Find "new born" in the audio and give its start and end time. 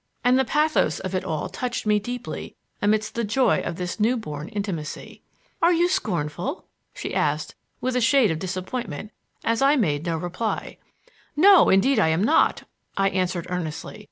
3.99-4.47